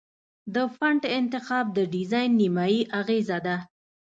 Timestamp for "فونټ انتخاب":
0.75-1.65